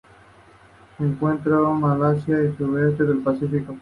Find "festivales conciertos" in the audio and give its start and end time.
2.15-3.07